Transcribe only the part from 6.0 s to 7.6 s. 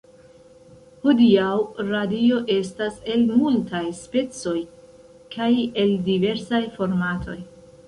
diversaj formatoj.